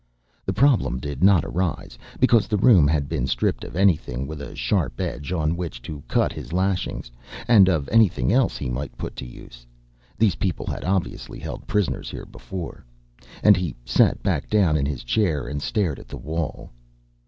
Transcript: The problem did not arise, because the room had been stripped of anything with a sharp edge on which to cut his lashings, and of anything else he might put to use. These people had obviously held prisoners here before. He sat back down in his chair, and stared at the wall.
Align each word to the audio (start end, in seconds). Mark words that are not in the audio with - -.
The 0.47 0.51
problem 0.53 0.97
did 0.97 1.23
not 1.23 1.45
arise, 1.45 1.99
because 2.19 2.47
the 2.47 2.57
room 2.57 2.87
had 2.87 3.07
been 3.07 3.27
stripped 3.27 3.63
of 3.63 3.75
anything 3.75 4.25
with 4.25 4.41
a 4.41 4.55
sharp 4.55 4.99
edge 4.99 5.31
on 5.31 5.55
which 5.55 5.79
to 5.83 6.01
cut 6.07 6.31
his 6.33 6.51
lashings, 6.51 7.11
and 7.47 7.69
of 7.69 7.87
anything 7.89 8.33
else 8.33 8.57
he 8.57 8.67
might 8.67 8.97
put 8.97 9.15
to 9.17 9.27
use. 9.27 9.63
These 10.17 10.37
people 10.37 10.65
had 10.65 10.83
obviously 10.83 11.37
held 11.37 11.67
prisoners 11.67 12.09
here 12.09 12.25
before. 12.25 12.83
He 13.55 13.75
sat 13.85 14.23
back 14.23 14.49
down 14.49 14.75
in 14.75 14.87
his 14.87 15.03
chair, 15.03 15.47
and 15.47 15.61
stared 15.61 15.99
at 15.99 16.07
the 16.07 16.17
wall. 16.17 16.71